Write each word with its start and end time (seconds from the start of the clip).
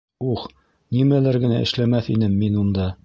Ух, 0.29 0.45
нимәләр 0.97 1.39
генә 1.45 1.59
эшләмәҫ 1.67 2.11
инем 2.15 2.35
мин 2.45 2.59
унда!.. 2.65 2.91